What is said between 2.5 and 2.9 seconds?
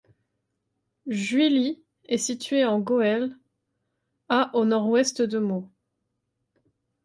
en